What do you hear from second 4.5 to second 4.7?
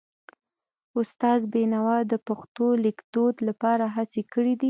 دي.